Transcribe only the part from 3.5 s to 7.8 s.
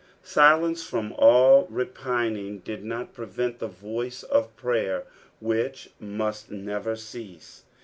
the voice of prayer, which muat never cease.